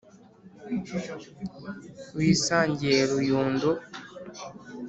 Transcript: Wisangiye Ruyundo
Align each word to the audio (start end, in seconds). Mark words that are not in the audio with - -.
Wisangiye 2.15 2.99
Ruyundo 3.11 3.69